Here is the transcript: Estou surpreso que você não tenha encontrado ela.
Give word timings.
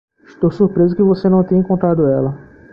Estou 0.31 0.49
surpreso 0.51 0.95
que 0.95 1.03
você 1.03 1.29
não 1.29 1.43
tenha 1.43 1.61
encontrado 1.61 2.07
ela. 2.07 2.33